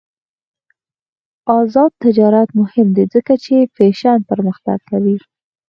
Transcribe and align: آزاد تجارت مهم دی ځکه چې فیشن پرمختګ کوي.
آزاد 1.59 1.91
تجارت 2.03 2.49
مهم 2.59 2.87
دی 2.95 3.03
ځکه 3.13 3.33
چې 3.43 3.55
فیشن 3.75 4.19
پرمختګ 4.31 4.79
کوي. 4.89 5.17